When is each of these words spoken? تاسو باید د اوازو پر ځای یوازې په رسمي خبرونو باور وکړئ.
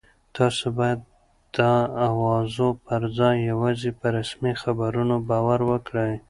تاسو 0.35 0.65
باید 0.77 0.99
د 1.55 1.57
اوازو 2.09 2.67
پر 2.85 3.01
ځای 3.17 3.35
یوازې 3.51 3.91
په 3.99 4.07
رسمي 4.17 4.53
خبرونو 4.61 5.15
باور 5.29 5.59
وکړئ. 5.71 6.13